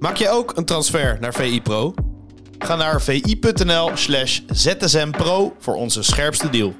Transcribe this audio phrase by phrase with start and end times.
[0.00, 1.94] Maak je ook een transfer naar VI Pro?
[2.58, 6.74] Ga naar vi.nl slash zsmpro voor onze scherpste deal.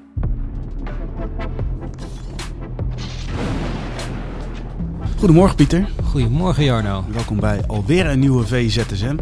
[5.19, 5.89] Goedemorgen Pieter.
[6.05, 7.05] Goedemorgen Jarno.
[7.13, 9.17] Welkom bij alweer een nieuwe VZSM.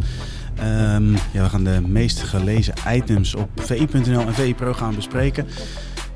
[0.56, 5.46] Ehm ja, we gaan de meest gelezen items op vi.nl en VI Pro gaan bespreken.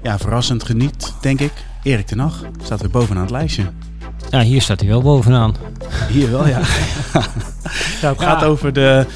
[0.03, 1.53] Ja, verrassend geniet, denk ik.
[1.83, 3.65] Erik ten Hag staat weer bovenaan het lijstje.
[4.31, 5.55] Ja, hier staat hij wel bovenaan.
[6.09, 6.59] Hier wel, ja.
[8.03, 9.07] ja het gaat over de...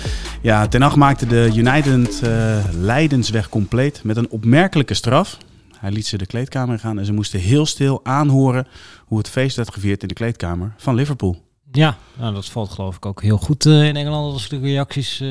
[0.43, 5.39] Ja, Ten Hag maakte de United eh Leidensweg compleet met een opmerkelijke straf.
[5.79, 8.67] Hij liet ze de kleedkamer gaan en ze moesten heel stil aanhoren
[9.07, 11.45] hoe het feest werd gevierd in de kleedkamer van Liverpool.
[11.73, 14.59] Ja, nou, dat valt geloof ik ook heel goed eh, in Engeland als ik de
[14.59, 15.29] reacties eh,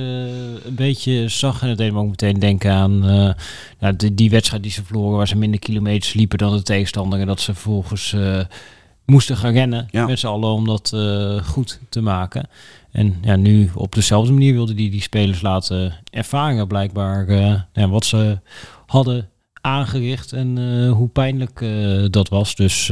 [0.65, 1.61] een beetje zag.
[1.61, 3.33] En dat deed me ook meteen denken aan eh,
[3.79, 7.19] nou, die, die wedstrijd die ze verloren, waar ze minder kilometers liepen dan de tegenstander.
[7.19, 8.39] En dat ze vervolgens eh,
[9.05, 10.05] moesten gaan rennen Ja.
[10.05, 12.47] met z'n allen om dat eh, goed te maken.
[12.91, 17.31] En ja, nu op dezelfde manier wilde die die spelers laten ervaren blijkbaar
[17.73, 18.39] ja, wat ze
[18.85, 19.29] hadden
[19.61, 21.65] aangericht en eh, hoe pijnlijk
[22.11, 22.55] dat was.
[22.55, 22.87] Dus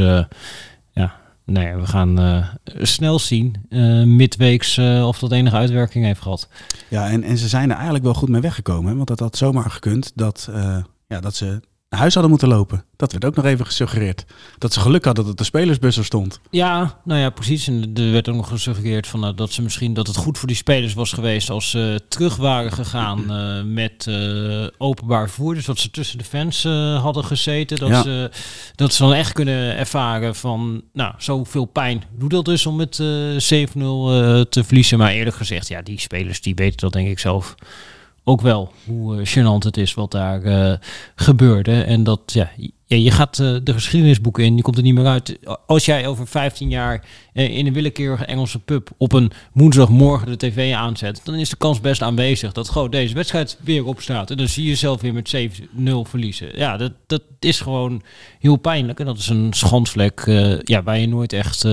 [0.93, 2.45] ja, nee, we gaan
[2.81, 6.49] snel zien eh, midweeks of dat enige uitwerking heeft gehad.
[6.89, 8.89] Ja, en, en ze zijn er eigenlijk wel goed mee weggekomen.
[8.89, 8.95] Hè?
[8.95, 10.49] Want dat had zomaar gekund dat,
[11.07, 11.59] ja, dat ze
[11.93, 12.85] naar huis hadden moeten lopen.
[12.95, 14.25] Dat werd ook nog even gesuggereerd.
[14.57, 16.39] Dat ze geluk hadden dat de spelersbus er stond.
[16.49, 17.67] Ja, nou ja, precies.
[17.67, 20.47] En er werd ook nog gesuggereerd van, nou, dat ze misschien dat het goed voor
[20.47, 25.53] die spelers was geweest als ze terug waren gegaan eh, met eh, openbaar vervoer.
[25.53, 27.77] Dus dat ze tussen de fans eh, hadden gezeten.
[27.77, 28.01] Dat, Ja.
[28.01, 28.31] ze,
[28.75, 32.99] dat ze dan echt kunnen ervaren van, nou, zoveel pijn doet dat dus om met
[32.99, 34.97] eh 7-0 eh, te verliezen.
[34.97, 37.55] Maar eerlijk gezegd, ja, die spelers die weten dat denk ik zelf
[38.23, 40.77] ook wel hoe eh, gênant het is wat daar eh,
[41.15, 41.83] gebeurde.
[41.83, 42.49] En dat, ja,
[42.85, 45.39] je gaat eh, de geschiedenisboeken in, je komt er niet meer uit.
[45.67, 50.73] Als jij over 15 jaar in een willekeurige Engelse pub op een woensdagmorgen de tv
[50.73, 54.31] aanzet, dan is de kans best aanwezig dat gewoon deze wedstrijd weer opstaat.
[54.31, 55.39] En dan zie je jezelf weer met 7-0
[56.03, 56.57] verliezen.
[56.57, 58.01] Ja, dat, dat is gewoon
[58.39, 58.99] heel pijnlijk.
[58.99, 60.23] En dat is een schandvlek
[60.63, 61.67] ja, waar je nooit echt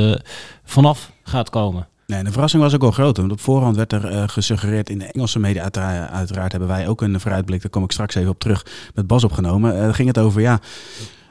[0.65, 1.89] vanaf gaat komen.
[2.11, 3.17] Nee, de verrassing was ook wel groot.
[3.17, 5.63] Want op voorhand werd er eh, gesuggereerd in de Engelse media.
[5.63, 7.63] Uiteraard, uiteraard hebben wij ook een vooruitblik.
[7.63, 8.67] Daar kom ik straks even op terug.
[8.95, 9.83] Met Bas opgenomen.
[9.83, 10.61] Eh, ging het over, ja,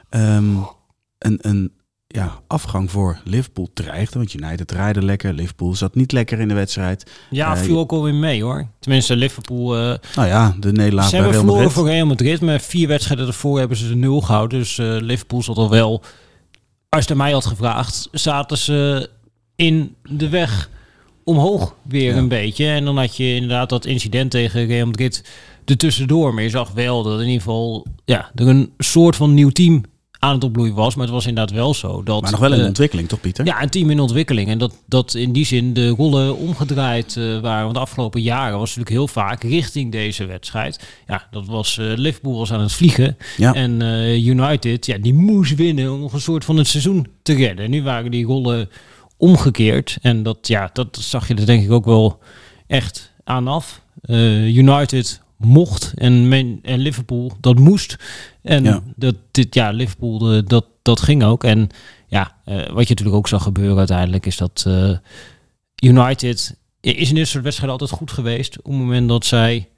[0.08, 0.44] ehm,
[1.18, 1.72] een, een
[2.06, 4.18] ja, afgang voor Liverpool dreigde.
[4.18, 5.32] Want United draaide lekker.
[5.32, 7.10] Liverpool zat niet lekker in de wedstrijd.
[7.30, 8.66] Ja, Eh, viel ook alweer mee hoor.
[8.78, 12.88] Tenminste, Liverpool eh, Nou ja, de nederlaag ze hebben verloren voor Real Madrid, maar vier
[12.88, 14.58] wedstrijden ervoor hebben ze de nul gehouden.
[14.58, 16.02] Dus Liverpool zat al wel,
[16.88, 19.10] als je mij had gevraagd, zaten ze
[19.60, 20.70] in de weg
[21.24, 22.16] omhoog weer Ja.
[22.18, 22.66] een beetje.
[22.66, 25.24] En dan had je inderdaad dat incident tegen Real Madrid
[25.64, 26.34] ertussendoor.
[26.34, 29.82] Maar je zag wel dat in ieder geval ja, er een soort van nieuw team
[30.18, 30.94] aan het opbloeien was.
[30.94, 32.02] Maar het was inderdaad wel zo.
[32.02, 33.44] Dat, Maar nog wel in ontwikkeling, toch Pieter?
[33.46, 34.48] ja, een team in ontwikkeling.
[34.48, 37.62] En dat, dat in die zin de rollen omgedraaid eh, waren.
[37.62, 40.80] Want de afgelopen jaren was natuurlijk heel vaak richting deze wedstrijd.
[41.06, 43.16] Ja, dat was eh, Liverpool was aan het vliegen.
[43.36, 43.54] Ja.
[43.54, 47.34] En eh, United, ja, die moest winnen om nog een soort van het seizoen te
[47.34, 47.64] redden.
[47.64, 48.68] En nu waren die rollen
[49.20, 49.98] omgekeerd.
[50.02, 52.18] En dat, ja, dat zag je er denk ik ook wel
[52.66, 53.82] echt aan af.
[54.02, 57.96] Eh, United mocht en, men, en Liverpool dat moest.
[58.42, 58.82] En Ja.
[58.96, 61.44] dat dit, ja, Liverpool, eh, dat, dat ging ook.
[61.44, 61.68] En
[62.06, 64.66] ja, eh, wat je natuurlijk ook zag gebeuren uiteindelijk is dat
[65.82, 68.58] United is in dit soort wedstrijden altijd goed geweest.
[68.58, 69.68] Op het moment dat zij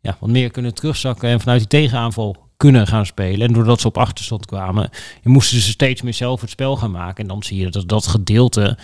[0.00, 3.46] ja, wat meer kunnen terugzakken en vanuit die tegenaanval kunnen gaan spelen.
[3.46, 4.90] En doordat ze op achterstand kwamen,
[5.22, 7.22] moesten ze steeds meer zelf het spel gaan maken.
[7.22, 8.78] En dan zie je dat dat gedeelte,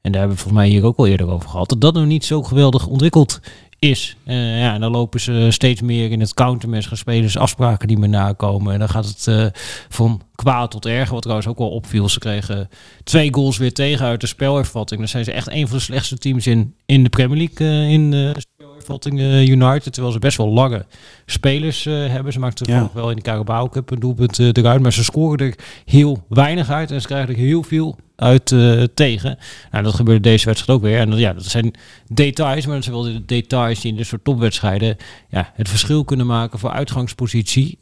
[0.00, 2.06] en daar hebben we volgens mij hier ook al eerder over gehad, dat dat nog
[2.06, 3.40] niet zo geweldig ontwikkeld
[3.78, 4.16] is.
[4.24, 7.98] Eh, ja, en dan lopen ze steeds meer in het countermes, gaan spelers afspraken die
[7.98, 8.72] meer nakomen.
[8.72, 9.46] En dan gaat het eh,
[9.88, 12.08] van kwaad tot erger, wat trouwens ook wel opviel.
[12.08, 12.68] Ze kregen
[13.04, 15.00] twee goals weer tegen uit de spelervatting.
[15.00, 17.92] Dan zijn ze echt een van de slechtste teams in, in de Premier League eh,
[17.92, 18.32] in de
[18.82, 19.92] spelervatting eh, United.
[19.92, 20.86] Terwijl ze best wel lange
[21.26, 22.32] spelers eh, hebben.
[22.32, 22.90] Ze maakten Ja.
[22.94, 24.82] wel in de Carabao Cup een doelpunt eh, eruit.
[24.82, 25.54] Maar ze scoren er
[25.84, 26.90] heel weinig uit.
[26.90, 28.54] En ze krijgen er heel veel uit
[28.94, 29.38] tegen.
[29.70, 30.98] Nou, dat gebeurde deze wedstrijd ook weer.
[30.98, 31.74] En ja, dat zijn
[32.08, 34.96] details, maar dat zijn wel de details die in dit soort topwedstrijden
[35.28, 37.78] ja, het verschil kunnen maken voor uitgangspositie.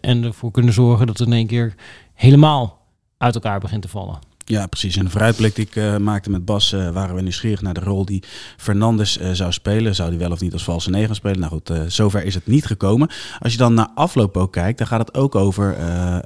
[0.00, 1.74] en ervoor kunnen zorgen dat het in één keer
[2.14, 2.78] helemaal
[3.18, 4.29] uit elkaar begint te vallen.
[4.50, 4.96] Ja, precies.
[4.96, 7.80] En de vooruitblik die ik eh, maakte met Bas, eh, waren we nieuwsgierig naar de
[7.80, 8.22] rol die
[8.56, 9.94] Fernandes eh, zou spelen.
[9.94, 11.38] Zou hij wel of niet als valse negen spelen?
[11.38, 13.10] Nou goed, zover is het niet gekomen.
[13.38, 15.76] Als je dan naar afloop ook kijkt, dan gaat het ook over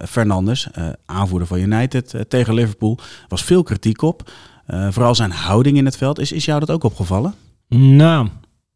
[0.09, 0.69] Fernandes,
[1.07, 2.99] aanvoerder van United tegen Liverpool.
[2.99, 4.31] Er was veel kritiek op.
[4.67, 6.19] Vooral zijn houding in het veld.
[6.19, 7.35] Is, is jou dat ook opgevallen?
[7.69, 8.29] Nou,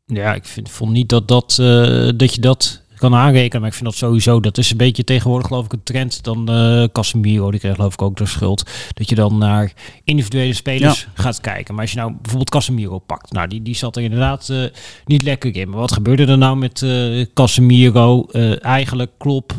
[0.04, 1.54] ja, ik vind, vond niet dat, dat,
[2.16, 3.60] dat je dat kan aanrekenen.
[3.60, 6.24] Maar ik vind dat sowieso, dat is een beetje tegenwoordig geloof ik een trend.
[6.24, 8.70] Dan uh, Casemiro, die kreeg geloof ik ook de schuld.
[8.94, 9.72] Dat je dan naar
[10.04, 11.74] individuele spelers gaat kijken.
[11.74, 13.32] Maar als je nou bijvoorbeeld Casemiro pakt.
[13.32, 14.64] Nou, die, die zat er inderdaad uh,
[15.04, 15.68] niet lekker in.
[15.68, 18.26] Maar wat gebeurde er nou met uh, Casemiro?
[18.60, 19.52] eigenlijk Klop,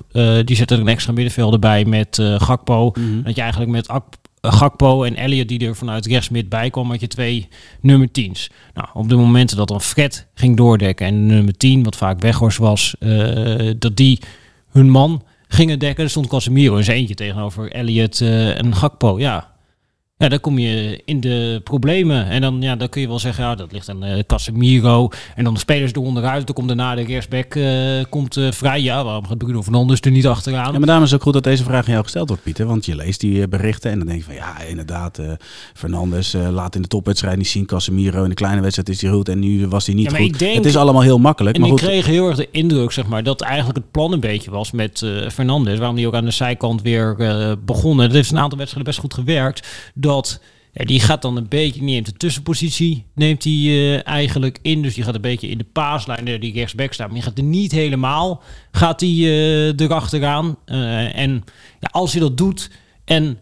[0.45, 2.91] die zette er een extra middenvelder bij met Gakpo.
[2.91, 3.21] Mhm.
[3.23, 4.03] Dat je eigenlijk met Ak
[4.41, 7.47] Gakpo en Elliot die er vanuit rechtsmid bij kwam, had je twee
[7.81, 8.49] nummer 10's.
[8.73, 12.57] Nou, op de momenten dat dan Fred ging doordekken en nummer 10, wat vaak Weghorst
[12.57, 14.19] was, uh, dat die
[14.71, 19.19] hun man gingen dekken, stond Casemiro eens eentje tegenover Elliot uh, en Gakpo.
[19.19, 19.51] Ja,
[20.23, 22.27] ja, dan kom je in de problemen.
[22.27, 25.09] En dan, ja, dan kun je wel zeggen, ja, dat ligt aan uh, Casemiro.
[25.35, 26.45] En dan de spelers er onderuit.
[26.45, 28.81] Dan komt daarna de rechtsback uh, komt, uh, vrij.
[28.81, 30.71] Ja, waarom gaat Bruno Fernandes er niet achteraan?
[30.71, 32.65] Ja, maar daarom is het ook goed dat deze vraag aan jou gesteld wordt, Pieter.
[32.65, 35.19] Want je leest die berichten en dan denk je van, ja, inderdaad,
[35.73, 37.65] Fernandes laat in de topwedstrijd niet zien.
[37.65, 40.39] Casemiro in de kleine wedstrijd is hij goed en nu was hij niet ja, goed.
[40.39, 41.55] Denk, het is allemaal heel makkelijk.
[41.55, 44.19] En maar ik kreeg heel erg de indruk, zeg maar, dat eigenlijk het plan een
[44.19, 45.77] beetje was met Fernandes.
[45.77, 47.17] Waarom hij ook aan de zijkant weer
[47.65, 48.05] begonnen.
[48.05, 49.67] Dat heeft een aantal wedstrijden best goed gewerkt.
[50.09, 50.41] Dat...
[50.73, 54.81] Ja, die gaat dan een beetje, neemt de tussenpositie, neemt hij uh, eigenlijk in.
[54.81, 57.07] Dus die gaat een beetje in de paaslijn, uh, die rechtsback staat.
[57.07, 58.41] Maar die gaat er niet helemaal,
[58.71, 60.57] gaat hij uh, erachteraan.
[60.65, 61.43] en
[61.79, 62.69] ja, als hij dat doet
[63.05, 63.39] en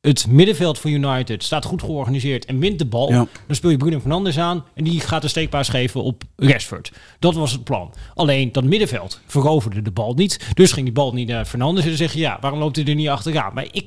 [0.00, 3.26] het middenveld van United staat goed georganiseerd en wint de bal, Ja.
[3.46, 6.92] dan speel je Bruno Fernandes aan en die gaat een steekpaas geven op Rashford.
[7.18, 7.94] Dat was het plan.
[8.14, 10.50] Alleen dat middenveld veroverde de bal niet.
[10.54, 12.84] Dus ging die bal niet naar Fernandes en dan zeg je, ja, waarom loopt hij
[12.84, 13.54] er niet achteraan?
[13.54, 13.84] Maar ik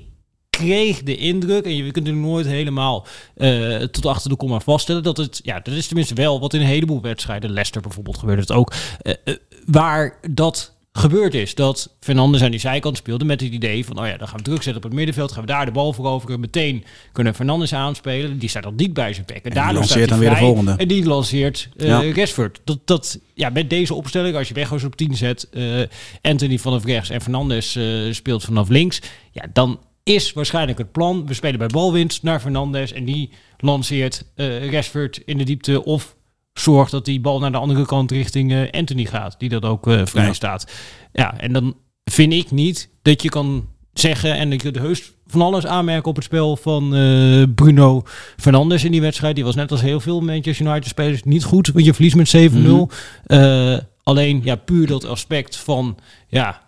[0.61, 5.03] kreeg de indruk, en je kunt er nooit helemaal uh, tot achter de komma vaststellen,
[5.03, 8.41] dat het, ja, dat is tenminste wel wat in een heleboel wedstrijden, Leicester bijvoorbeeld gebeurde
[8.41, 8.73] het ook,
[9.03, 9.35] uh, uh,
[9.65, 11.55] waar dat gebeurd is.
[11.55, 14.43] Dat Fernandes aan die zijkant speelde met het idee van, oh ja, dan gaan we
[14.43, 18.39] druk zetten op het middenveld, gaan we daar de bal veroveren, meteen kunnen Fernandes aanspelen,
[18.39, 19.43] die staat dan niet bij zijn bek.
[19.43, 20.75] En, en die lanceert dan weer de volgende.
[20.77, 22.13] En die lanceert uh, ja.
[22.13, 22.61] Rashford.
[22.63, 25.81] Dat, dat, ja, met deze opstelling, als je Weghorst op 10 zet, uh,
[26.21, 31.25] Anthony vanaf rechts en Fernandes uh, speelt vanaf links, ja, dan is waarschijnlijk het plan.
[31.27, 36.15] We spelen bij balwinst naar Fernandes en die lanceert uh, Rashford in de diepte of
[36.53, 39.87] zorgt dat die bal naar de andere kant richting uh, Anthony gaat, die dat ook
[39.87, 40.33] uh, vrij ja.
[40.33, 40.71] staat.
[41.13, 45.41] Ja, en dan vind ik niet dat je kan zeggen en ik de heus van
[45.41, 48.03] alles aanmerken op het spel van uh, Bruno
[48.37, 49.35] Fernandes in die wedstrijd.
[49.35, 52.51] Die was net als heel veel Manchester United spelers niet goed, want je verliest met
[52.51, 52.53] 7-0.
[52.53, 52.89] Mm -hmm.
[53.27, 56.61] uh, alleen ja, puur dat aspect van ja,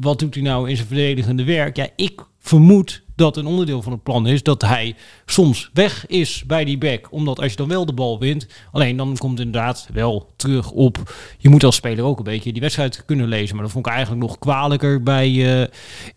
[0.00, 1.76] wat doet hij nou in zijn verdedigende werk?
[1.76, 4.94] Ja, ik vermoed dat een onderdeel van het plan is dat hij
[5.26, 7.06] soms weg is bij die back.
[7.10, 10.70] Omdat als je dan wel de bal wint, alleen dan komt het inderdaad wel terug
[10.70, 11.14] op.
[11.38, 13.54] Je moet als speler ook een beetje die wedstrijd kunnen lezen.
[13.54, 15.66] Maar dat vond ik eigenlijk nog kwalijker bij uh,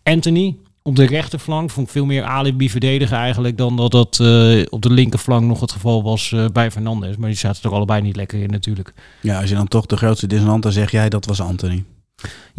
[0.04, 0.56] Anthony.
[0.82, 4.82] Op de rechterflank vond ik veel meer alibi verdedigen eigenlijk dan dat dat uh, op
[4.82, 7.18] de linkerflank nog het geval was uh, bij Fernandes.
[7.18, 8.94] Maar die zaten er allebei niet lekker in natuurlijk.
[9.22, 11.84] Ja, als je dan toch de grootste dissonant, dan zeg jij dat was Anthony.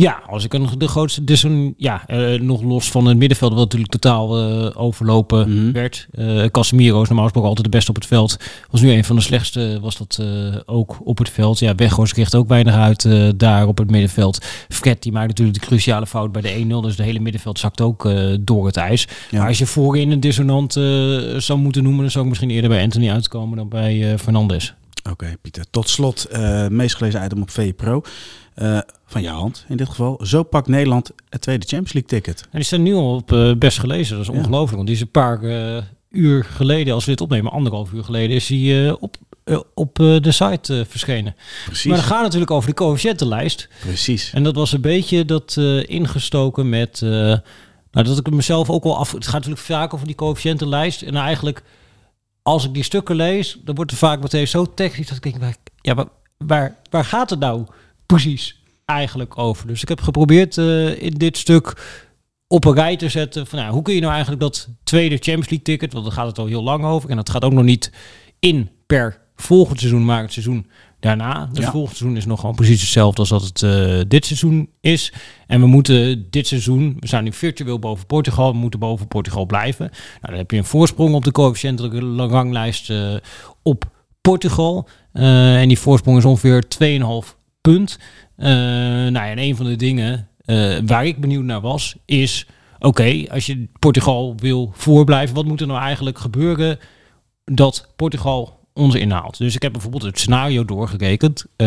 [0.00, 3.60] Ja, als ik een, de grootste disson, ja, uh, nog los van het middenveld, wat
[3.60, 5.72] natuurlijk totaal uh, overlopen mm -hmm.
[5.72, 6.08] werd.
[6.14, 8.36] Uh, Casemiro is normaal gesproken altijd de beste op het veld.
[8.70, 10.22] Was nu een van de slechtste, was dat
[10.66, 11.58] ook op het veld.
[11.58, 14.44] Ja, Weghorst kreeg ook weinig uit daar op het middenveld.
[14.68, 16.82] Fred, die maakt natuurlijk de cruciale fout bij de 1-0.
[16.82, 18.10] Dus de hele middenveld zakt ook
[18.40, 19.08] door het ijs.
[19.30, 19.38] Ja.
[19.38, 20.72] Maar als je voorin een dissonant
[21.36, 24.74] zou moeten noemen, dan zou ik misschien eerder bij Anthony uitkomen dan bij Fernandes.
[24.98, 25.64] Oké, okay, Pieter.
[25.70, 26.28] Tot slot,
[26.68, 28.02] meest gelezen item op VE Pro.
[28.56, 30.20] Uh, van jouw hand in dit geval.
[30.22, 32.40] Zo pakt Nederland het tweede Champions League ticket.
[32.42, 34.16] En die staan nu al op uh, best gelezen.
[34.16, 34.70] Dat is ongelooflijk.
[34.70, 34.76] Ja.
[34.76, 38.36] Want die is een paar uh, uur geleden, als we dit opnemen, anderhalf uur geleden,
[38.36, 39.16] is hij op,
[39.74, 41.34] op de site verschenen.
[41.64, 41.84] Precies.
[41.84, 43.68] Maar dan gaat natuurlijk over de coëfficiëntenlijst.
[43.80, 44.32] Precies.
[44.32, 47.00] En dat was een beetje dat ingestoken met.
[47.00, 47.40] nou,
[47.90, 49.12] dat ik het mezelf ook wel af.
[49.12, 51.02] Het gaat natuurlijk vaak over die coëfficiëntenlijst.
[51.02, 51.62] En eigenlijk,
[52.42, 55.56] als ik die stukken lees, dan wordt het vaak meteen zo technisch dat ik denk,
[55.80, 57.66] ja, waar, waar, waar gaat het nou?
[58.10, 59.66] Precies eigenlijk over.
[59.66, 61.72] Dus ik heb geprobeerd uh, in dit stuk
[62.46, 65.48] op een rij te zetten van nou, hoe kun je nou eigenlijk dat tweede Champions
[65.48, 67.64] League ticket, want daar gaat het al heel lang over en dat gaat ook nog
[67.64, 67.92] niet
[68.38, 70.66] in per volgend seizoen, maar het seizoen
[71.00, 71.48] daarna.
[71.52, 71.70] Dus Ja.
[71.70, 75.12] volgend seizoen is nog gewoon precies hetzelfde als dat het eh, dit seizoen is.
[75.46, 79.46] En we moeten dit seizoen, we staan nu virtueel boven Portugal, we moeten boven Portugal
[79.46, 79.88] blijven.
[79.90, 83.14] Nou, dan heb je een voorsprong op de coëfficiëntelijke ranglijst eh,
[83.62, 83.84] op
[84.20, 84.88] Portugal.
[85.12, 87.98] Eh, en die voorsprong is ongeveer 2,5 punt.
[88.36, 92.46] Eh, nou ja, en een van de dingen eh, waar ik benieuwd naar was, is...
[92.82, 96.78] Oké, als je Portugal wil voorblijven, wat moet er nou eigenlijk gebeuren
[97.44, 99.38] dat Portugal ons inhaalt?
[99.38, 101.46] Dus ik heb bijvoorbeeld het scenario doorgerekend.
[101.56, 101.66] Eh,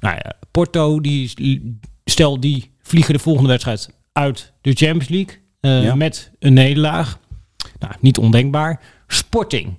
[0.00, 5.38] nou ja, Porto, die, stel die vliegen de volgende wedstrijd uit de Champions League
[5.82, 5.94] Ja.
[5.94, 7.18] met een nederlaag.
[7.78, 8.80] Nou, niet ondenkbaar.
[9.06, 9.78] Sporting,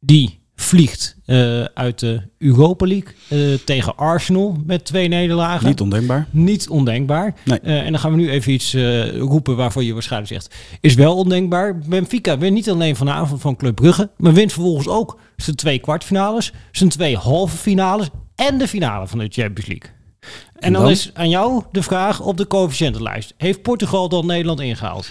[0.00, 5.66] die vliegt eh, uit de Europa League eh, tegen Arsenal met twee nederlagen.
[5.66, 6.26] Niet ondenkbaar.
[6.30, 7.34] Niet ondenkbaar.
[7.44, 7.60] Nee.
[7.60, 8.76] Eh, en dan gaan we nu even iets
[9.18, 10.54] roepen waarvan je waarschijnlijk zegt...
[10.80, 11.78] is wel ondenkbaar.
[11.78, 14.10] Benfica wint niet alleen vanavond van Club Brugge...
[14.16, 16.52] maar wint vervolgens ook zijn twee kwartfinales...
[16.72, 19.90] zijn twee halve finales en de finale van de Champions League.
[20.20, 20.28] En,
[20.62, 20.90] En dan, dan?
[20.90, 23.34] is aan jou de vraag op de coëfficiëntenlijst.
[23.36, 25.10] Heeft Portugal dan Nederland ingehaald?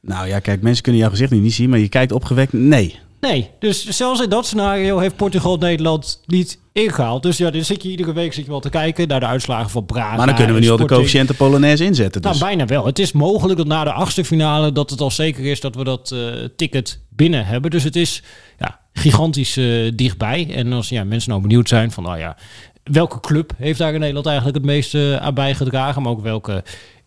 [0.00, 2.52] Nou ja, kijk, mensen kunnen jouw gezicht nu niet zien, maar je kijkt opgewekt.
[2.52, 3.02] Nee.
[3.30, 7.22] Nee, dus zelfs in dat scenario heeft Portugal Nederland niet ingehaald.
[7.22, 9.70] Dus ja, dan zit je iedere week zit je wel te kijken naar de uitslagen
[9.70, 10.16] van Braga.
[10.16, 11.00] Maar dan kunnen we nu al de Sporting.
[11.00, 12.22] coëfficiënte Polonaise inzetten.
[12.22, 12.30] Dus.
[12.30, 12.86] Nou, bijna wel.
[12.86, 15.84] Het is mogelijk dat na de achtste finale dat het al zeker is dat we
[15.84, 16.18] dat eh,
[16.56, 17.70] ticket binnen hebben.
[17.70, 18.22] Dus het is
[18.58, 20.54] ja, gigantisch eh, dichtbij.
[20.54, 22.36] En als ja, mensen nou benieuwd zijn van, nou ja,
[22.84, 26.64] welke club heeft daar in Nederland eigenlijk het meeste aan bijgedragen, maar ook welke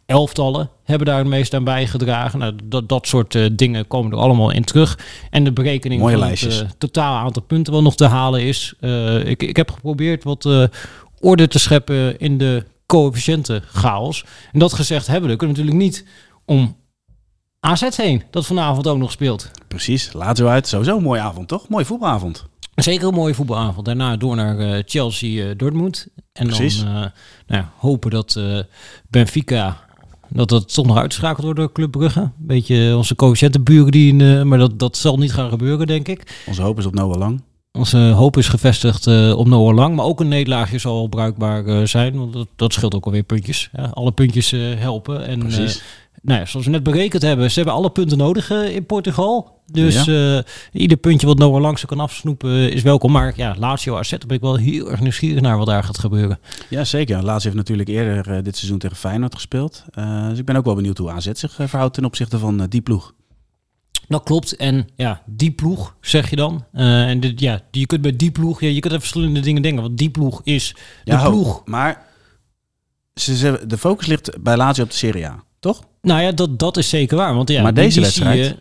[0.08, 2.40] elftallen hebben daar het meest aan bijgedragen.
[2.40, 5.00] Nou, dat, dat soort eh, dingen komen er allemaal in terug.
[5.30, 6.56] En de berekening Mooie van lijstjes.
[6.56, 8.74] het eh, totaal aantal punten wat nog te halen is.
[8.80, 10.70] eh, ik, ik heb geprobeerd wat
[11.20, 14.26] orde te scheppen in de coëfficiënten chaos.
[14.52, 16.06] En dat gezegd hebben we, kunnen we natuurlijk niet
[16.46, 16.76] om
[17.60, 19.52] AZ heen, dat vanavond ook nog speelt.
[19.68, 20.68] Precies, laat zo uit.
[20.68, 21.70] Sowieso een mooie avond, toch?
[21.70, 22.46] Mooie voetbalavond.
[22.76, 23.86] Zeker een mooie voetbalavond.
[23.86, 26.08] Daarna door naar eh, Chelsea, eh, Dortmund.
[26.34, 26.84] En Precies.
[26.84, 27.12] dan nou
[27.48, 28.40] ja, hopen dat
[29.10, 29.87] Benfica
[30.30, 32.20] dat dat toch nog uitschakeld wordt door Club Brugge.
[32.20, 36.44] Een beetje onze coëfficiëntenburen die, eh, maar dat, dat zal niet gaan gebeuren, denk ik.
[36.48, 37.42] Onze hoop is op Noah Lang.
[37.72, 41.84] Onze hoop is gevestigd eh, op Noah Lang, maar ook een nederlaagje zal bruikbaar eh,
[41.84, 43.70] zijn, want dat, dat scheelt ook alweer puntjes.
[43.74, 45.26] Ja, alle puntjes helpen.
[45.26, 45.82] En, Precies.
[46.22, 49.56] Nou ja, zoals we net berekend hebben, ze hebben alle punten nodig eh, in Portugal.
[49.72, 50.40] Dus eh,
[50.72, 53.12] ieder puntje wat Noah Lang ze kan afsnoepen eh, is welkom.
[53.12, 56.40] Maar ja, Lazio AZ, ben ik wel heel erg nieuwsgierig naar wat daar gaat gebeuren.
[56.70, 57.24] Ja, zeker.
[57.24, 59.86] Laatst heeft natuurlijk eerder dit seizoen tegen Feyenoord gespeeld.
[60.30, 63.14] Dus ik ben ook wel benieuwd hoe AZ zich verhoudt ten opzichte van die ploeg.
[64.08, 64.56] Dat klopt.
[64.56, 66.66] En ja, die ploeg, zeg je dan.
[66.72, 69.82] En dit, ja, je kunt bij die ploeg, ja, je kunt aan verschillende dingen denken.
[69.82, 71.62] Want die ploeg is de Ja, ho, ploeg.
[71.66, 72.06] Maar
[73.14, 75.44] ze, ze- de focus ligt bij Lazio op de Serie A,
[75.74, 75.84] toch?
[76.02, 77.36] Nou ja, dat, dat is zeker waar.
[77.36, 78.56] Want ja, Maar deze wedstrijd, je-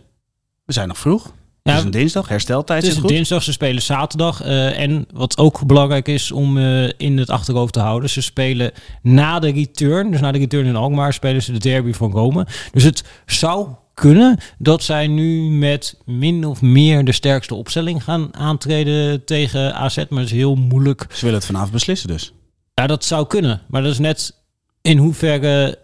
[0.64, 1.25] We zijn nog vroeg.
[1.62, 3.10] Ja, het is een dinsdag, hersteltijd Het zit is goed.
[3.16, 4.42] dinsdag, ze spelen zaterdag.
[4.42, 8.70] eh, en wat ook belangrijk is om eh, in het achterhoofd te houden, ze spelen
[9.02, 12.46] na de return, dus na de return in Alkmaar, spelen ze de derby van Rome.
[12.72, 18.36] Dus het zou kunnen dat zij nu met min of meer de sterkste opstelling gaan
[18.36, 21.06] aantreden tegen AZ, maar het is heel moeilijk.
[21.12, 22.32] Ze willen het vanavond beslissen dus.
[22.75, 24.34] Ja, dat zou kunnen, maar dat is net
[24.82, 25.78] in hoeverre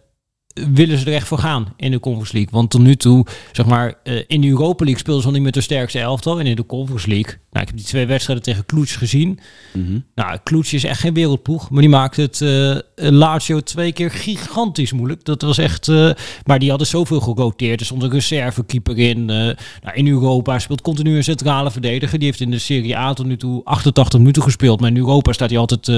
[0.55, 2.53] willen ze er echt voor gaan in de Conference League.
[2.53, 5.47] Want tot nu toe, zeg maar, eh, in de Europa League speelden ze nog niet
[5.47, 6.41] met de sterkste elftal.
[6.41, 9.39] En in de Conference League, nou, ik heb die twee wedstrijden tegen Cluj gezien.
[9.73, 9.99] Mhm.
[10.15, 12.77] Nou, Cluj is echt geen wereldploeg, maar die maakte het eh
[13.11, 15.25] Lazio twee keer gigantisch moeilijk.
[15.25, 16.11] Dat was echt, eh,
[16.45, 17.81] maar die hadden zoveel geroteerd.
[17.81, 19.31] Er stond een reservekeeper in.
[19.31, 19.37] eh,
[19.83, 22.19] nou, in Europa speelt continu een centrale verdediger.
[22.19, 24.81] Die heeft in de Serie A tot nu toe 88 minuten gespeeld.
[24.81, 25.89] Maar in Europa staat hij altijd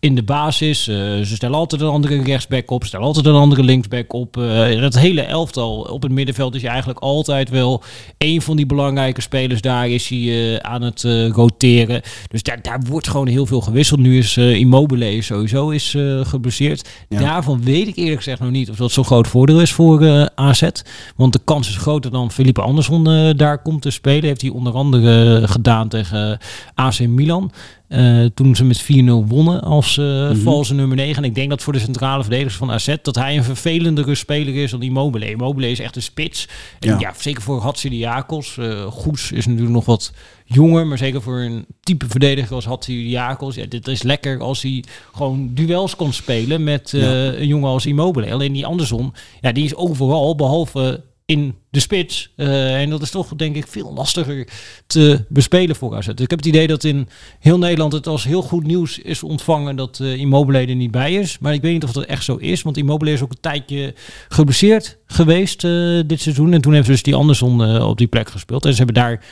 [0.00, 0.82] in de basis.
[0.84, 4.34] Ze stellen altijd een andere rechtsback op, ze stellen altijd een andere linksback op.
[4.80, 7.82] Dat hele elftal op het middenveld is hij eigenlijk altijd wel
[8.18, 9.60] een van die belangrijke spelers.
[9.60, 12.02] Daar is hij eh, aan het eh, roteren.
[12.28, 14.00] Dus daar, daar wordt gewoon heel veel gewisseld.
[14.00, 16.88] Nu is eh, Immobile sowieso is, eh, geblesseerd.
[17.08, 17.20] Ja.
[17.20, 20.68] Daarvan weet ik eerlijk gezegd nog niet of dat zo'n groot voordeel is voor AZ.
[21.16, 23.04] Want de kans is groter dan Felipe Andersson
[23.36, 24.24] daar komt te spelen.
[24.24, 26.38] Heeft hij onder andere gedaan tegen
[26.74, 27.50] AC Milan.
[27.88, 28.86] Eh, toen ze met 4-0
[29.26, 31.16] wonnen als eh valse nummer 9.
[31.16, 32.94] En ik denk dat voor de centrale verdedigers van AZ...
[33.02, 35.30] dat hij een vervelendere speler is dan Immobile.
[35.30, 36.48] Immobile is echt een spits.
[36.78, 36.96] En Ja.
[37.00, 38.58] ja, zeker voor Hatsidiakos.
[38.58, 40.12] eh Goes is natuurlijk nog wat
[40.44, 40.86] jonger.
[40.86, 43.54] Maar zeker voor een type verdediger als Hatsidiakos.
[43.54, 46.64] Ja, dit is lekker als hij gewoon duels kan spelen...
[46.64, 47.32] met Ja.
[47.34, 48.32] een jongen als Immobile.
[48.32, 50.34] Alleen die Anderson, ja, die is overal...
[50.34, 52.32] behalve in de spits.
[52.36, 54.48] Eh, en dat is toch denk ik veel lastiger
[54.86, 56.06] te bespelen voor AZ.
[56.06, 57.08] Dus ik heb het idee dat in
[57.38, 61.14] heel Nederland het als heel goed nieuws is ontvangen dat eh Immobile er niet bij
[61.14, 61.38] is.
[61.38, 63.94] Maar ik weet niet of dat echt zo is, want Immobile is ook een tijdje
[64.28, 66.52] geblesseerd geweest eh, dit seizoen.
[66.52, 68.64] En toen hebben ze dus die Anderson op die plek gespeeld.
[68.64, 69.24] En ze hebben daar,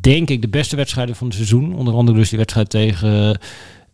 [0.00, 1.74] denk ik, de beste wedstrijden van het seizoen.
[1.74, 3.38] Onder andere dus die wedstrijd tegen...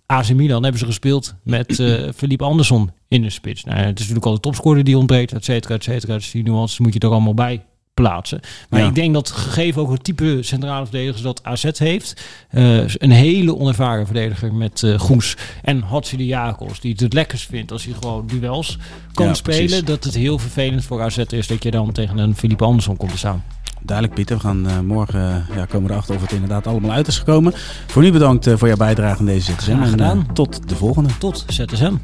[0.07, 3.65] AC Milan hebben ze gespeeld met eh Philippe Andersson in de spits.
[3.65, 6.15] Nou, het is natuurlijk al de topscorer die ontbreekt, et cetera, et cetera.
[6.15, 8.41] Dus die nuances moet je er allemaal bij plaatsen.
[8.71, 8.87] Maar Ja.
[8.89, 13.57] ik denk dat gegeven ook het type centrale verdedigers dat AZ heeft, eh, een hele
[13.57, 18.27] onervaren verdediger met eh Goes en Hatsidiakos, die het het lekkerst vindt als hij gewoon
[18.27, 18.79] duels
[19.13, 19.85] kan Ja, spelen, precies.
[19.85, 23.11] dat het heel vervelend voor AZ is dat je dan tegen een Philippe Andersson komt
[23.11, 23.45] te staan.
[23.87, 24.37] Duidelijk, Pieter.
[24.37, 27.53] We gaan eh, morgen eh, ja, komen erachter of het inderdaad allemaal uit is gekomen.
[27.87, 29.99] Voor nu bedankt eh, voor jouw bijdrage aan deze ZSM.
[29.99, 31.19] En, tot de volgende.
[31.19, 31.95] Tot ZSM.